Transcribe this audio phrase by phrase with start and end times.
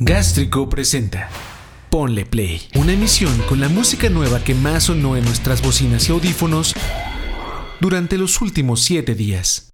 [0.00, 1.28] Gástrico presenta
[1.88, 6.12] Ponle Play, una emisión con la música nueva que más sonó en nuestras bocinas y
[6.12, 6.74] audífonos
[7.80, 9.72] durante los últimos 7 días.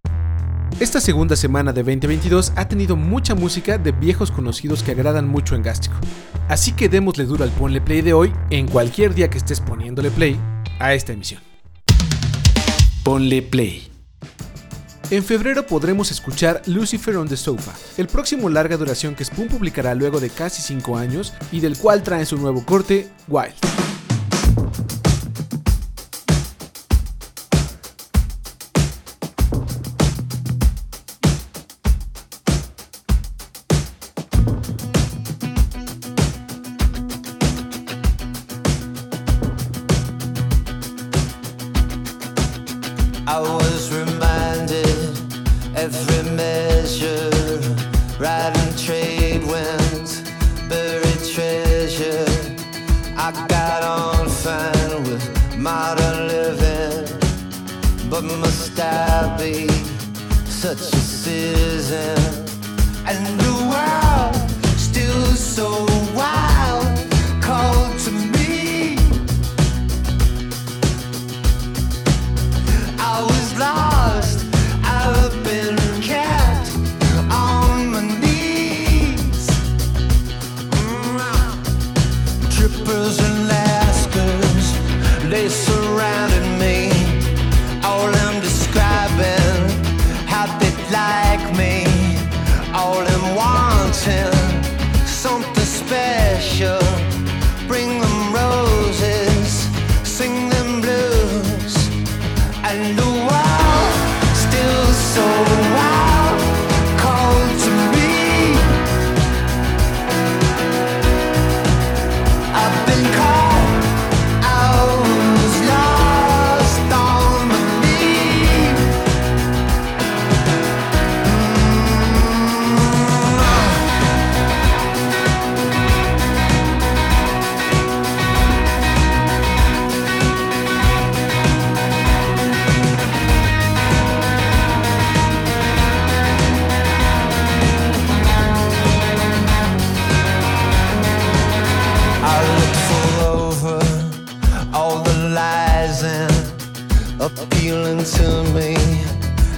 [0.79, 5.55] Esta segunda semana de 2022 ha tenido mucha música de viejos conocidos que agradan mucho
[5.55, 5.97] en Gástrico.
[6.49, 10.11] Así que démosle duro al Ponle Play de hoy en cualquier día que estés poniéndole
[10.11, 10.39] play
[10.81, 11.41] a esta emisión.
[13.05, 13.90] Ponle Play.
[15.11, 19.93] En febrero podremos escuchar Lucifer on the Sofa, el próximo larga duración que Spoon publicará
[19.97, 23.90] luego de casi 5 años y del cual trae su nuevo corte, Wild.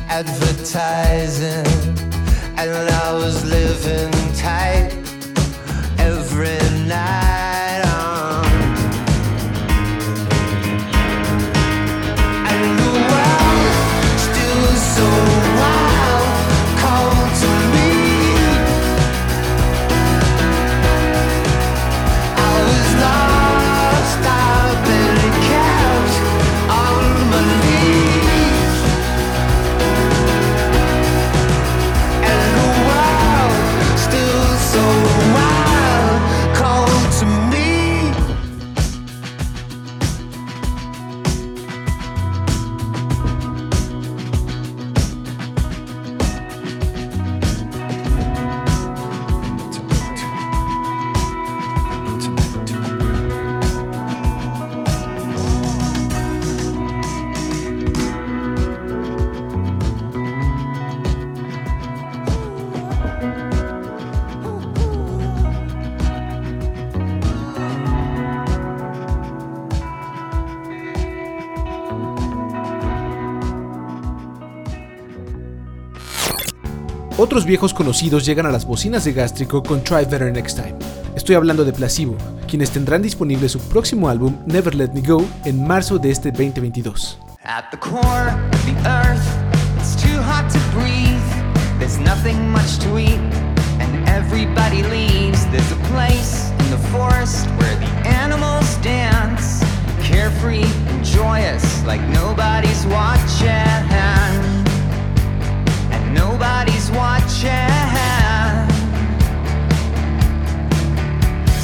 [0.08, 1.66] Advertising,
[2.58, 4.92] and I was living tight
[5.98, 7.21] every night.
[77.32, 80.75] Otros viejos conocidos llegan a las bocinas de Gástrico con Try Better Next Time.
[81.16, 82.15] Estoy hablando de Placebo,
[82.47, 87.19] quienes tendrán disponible su próximo álbum Never Let Me Go en marzo de este 2022.
[87.43, 89.25] At the core of the earth,
[89.78, 91.16] it's too hot to breathe.
[91.78, 93.19] There's nothing much to eat,
[93.81, 95.46] and everybody leaves.
[95.46, 99.64] There's a place in the forest where the animals dance,
[100.02, 104.51] carefree and joyous, like nobody's watching.
[106.12, 107.50] Nobody's watching.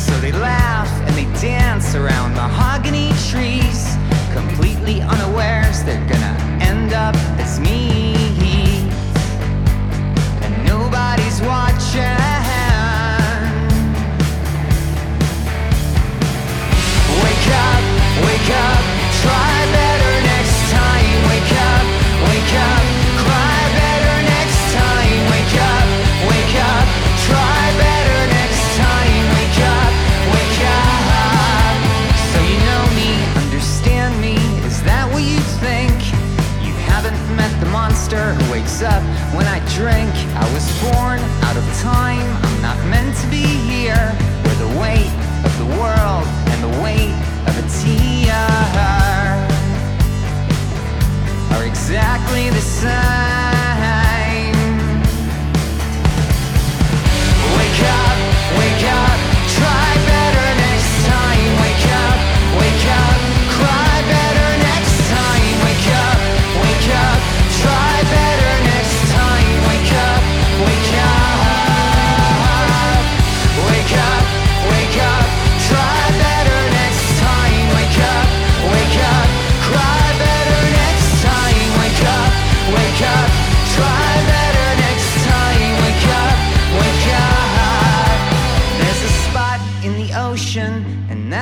[0.07, 3.97] So they laugh and they dance around mahogany trees,
[4.33, 7.88] completely unawares they're gonna end up as me.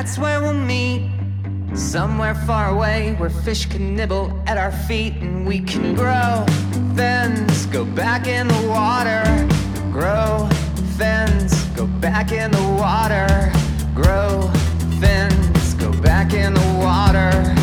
[0.07, 1.11] That's where we'll meet.
[1.75, 6.47] Somewhere far away where fish can nibble at our feet and we can grow.
[6.95, 9.25] Fins, go back in the water,
[9.91, 10.49] grow.
[10.97, 13.53] Fins, go back in the water,
[13.97, 14.49] grow.
[15.01, 17.56] Fins, go back in the water,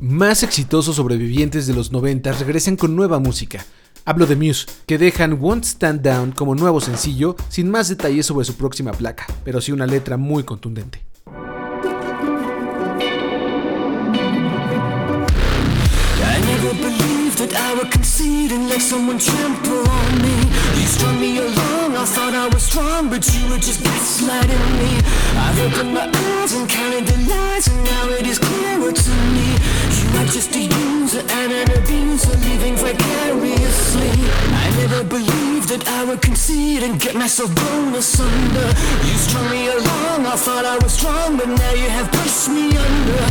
[0.00, 3.64] Más exitosos sobrevivientes de los 90 regresan con nueva música.
[4.04, 8.44] Hablo de Muse, que dejan Won't Stand Down como nuevo sencillo, sin más detalles sobre
[8.44, 11.09] su próxima placa, pero sí una letra muy contundente.
[18.70, 20.36] Let someone trample on me.
[20.78, 24.92] You strung me along, I thought I was strong, but you were just gaslighting me.
[25.44, 29.48] I've opened my eyes and counted the lies, and now it is clearer to me.
[29.98, 34.12] You are just a user and an abuser, living vicariously.
[34.62, 38.68] I never believed that I would concede and get myself blown asunder.
[39.08, 42.70] You strung me along, I thought I was strong, but now you have pushed me
[42.76, 43.22] under.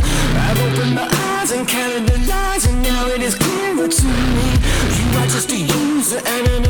[0.44, 3.69] I've opened my eyes and counted the lies, and now it is clearer
[6.10, 6.69] the enemy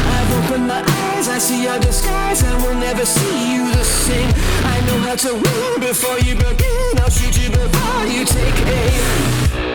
[0.51, 0.83] I've my
[1.15, 2.43] eyes, I see your disguise.
[2.43, 4.29] I will never see you the same.
[4.65, 6.99] I know how to win before you begin.
[6.99, 9.70] I'll shoot you before you take aim.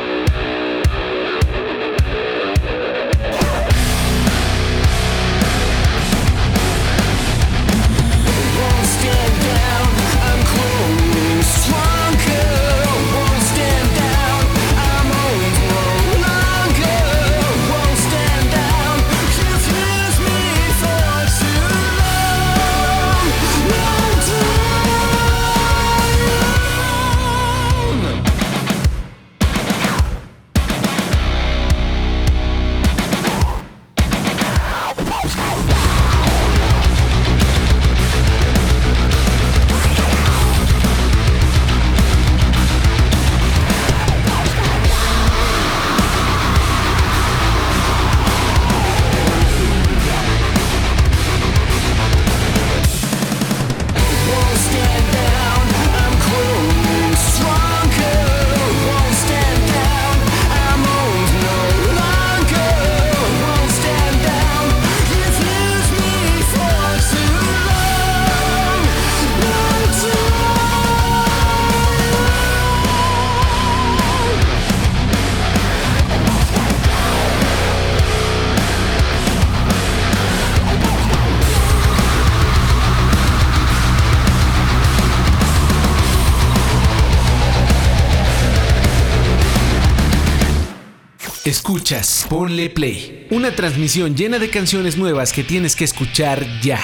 [91.47, 93.29] Escuchas, ponle play.
[93.31, 96.81] Una transmisión llena de canciones nuevas que tienes que escuchar ya.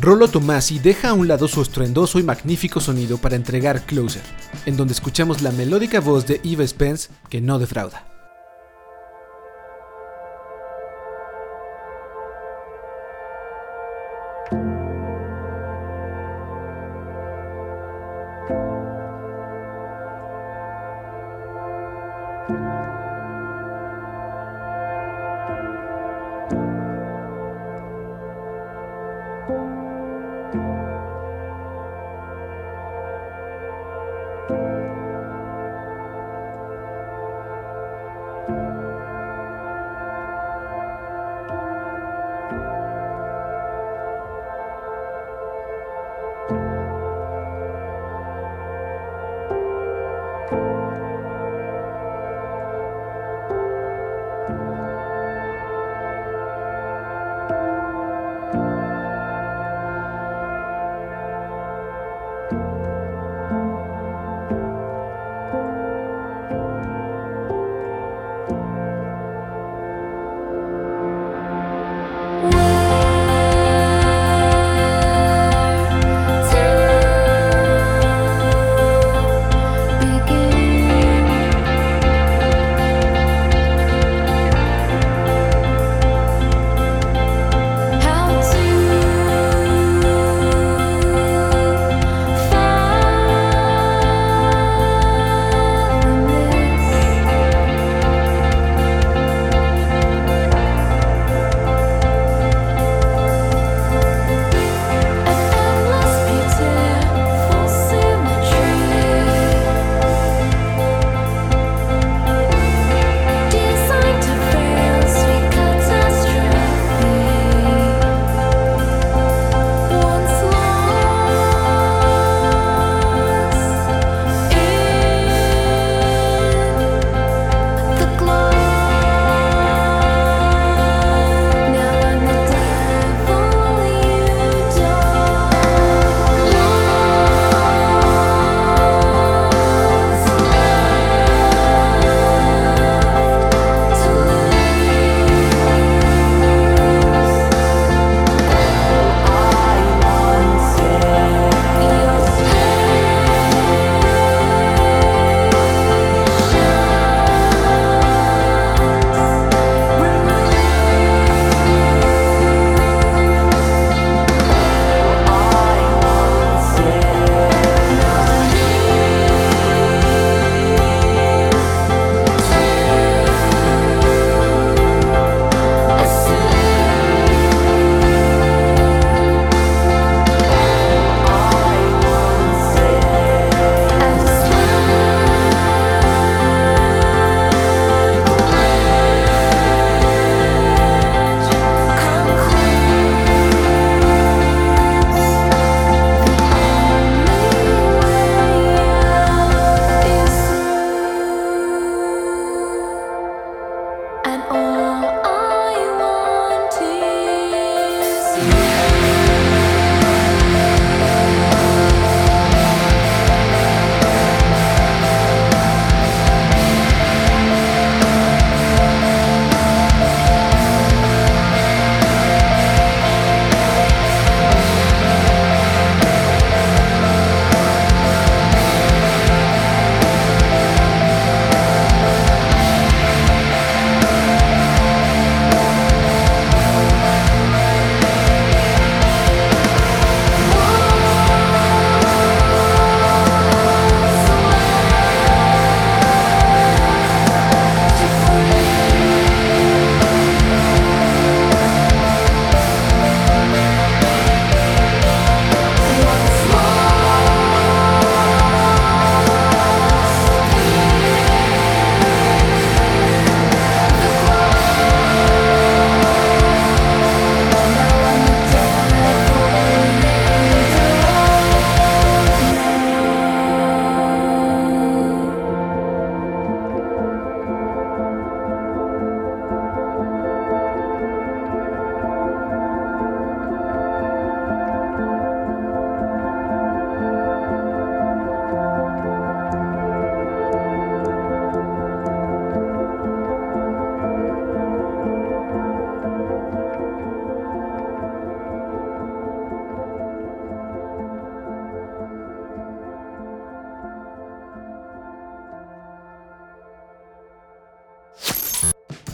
[0.00, 4.22] Rolo Tomasi deja a un lado su estruendoso y magnífico sonido para entregar Closer,
[4.64, 8.09] en donde escuchamos la melódica voz de Eva Spence que no defrauda.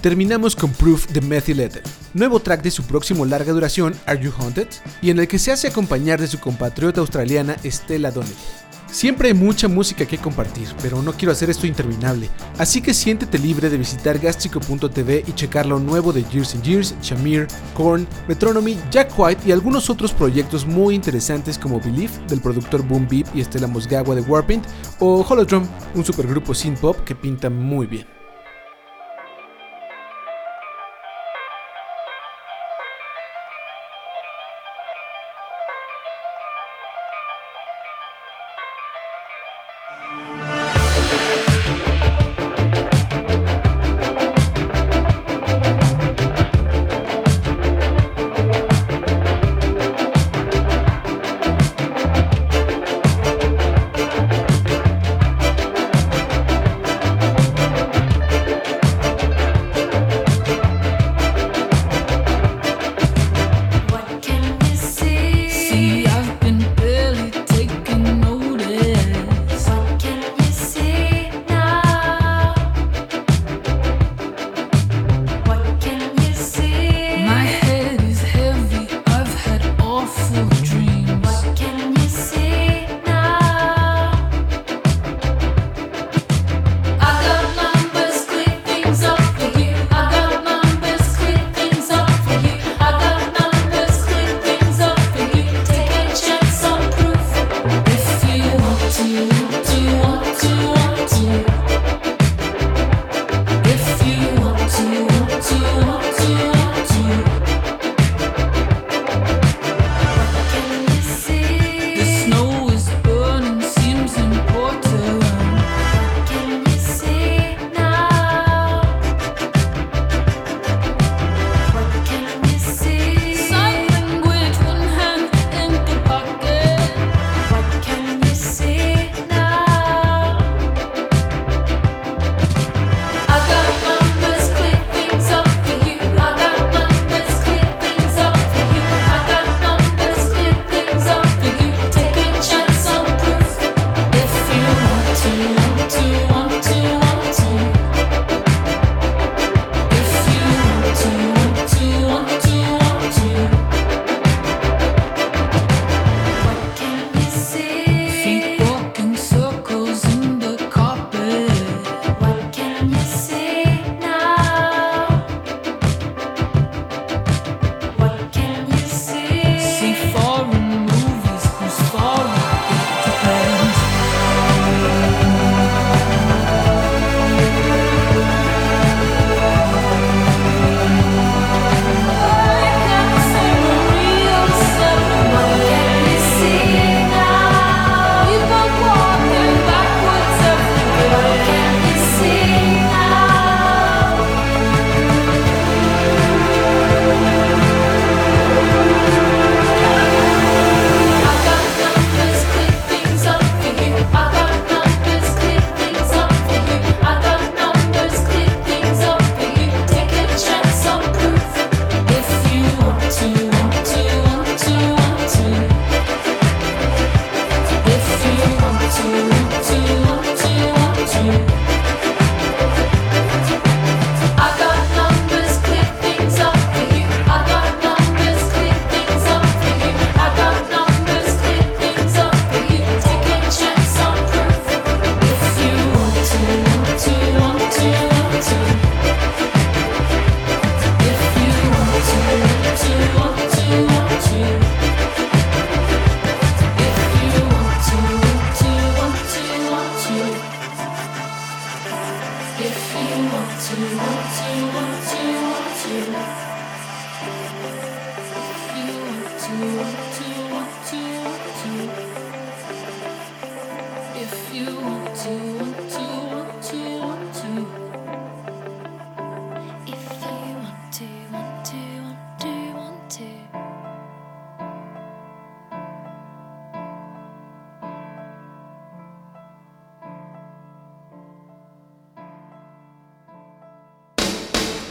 [0.06, 1.82] Terminamos con Proof de Methylated,
[2.14, 4.68] nuevo track de su próximo larga duración Are You Haunted,
[5.02, 8.36] y en el que se hace acompañar de su compatriota australiana Stella Donnelly.
[8.88, 13.36] Siempre hay mucha música que compartir, pero no quiero hacer esto interminable, así que siéntete
[13.36, 18.78] libre de visitar gastrico.tv y checar lo nuevo de Years and Years, Shamir, Korn, Metronomy,
[18.92, 23.40] Jack White y algunos otros proyectos muy interesantes como Believe del productor Boom Beep y
[23.40, 24.64] Estela Mosgagua de Warpaint
[25.00, 28.15] o Holodrum, un supergrupo synth pop que pinta muy bien.